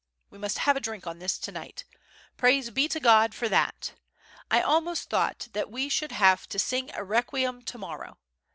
[0.31, 1.85] We must have a drink on this to night.
[2.35, 3.93] Praise be to God for that!
[4.49, 8.17] I almost thought that we should have to smg a requiem to morrow.